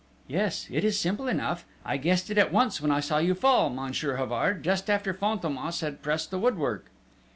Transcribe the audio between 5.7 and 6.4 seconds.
had pressed the